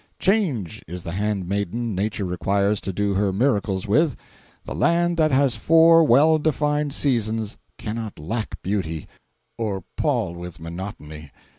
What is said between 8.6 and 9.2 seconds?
beauty,